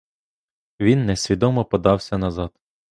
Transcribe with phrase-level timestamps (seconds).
[0.79, 2.53] Він несвідомо подався назад.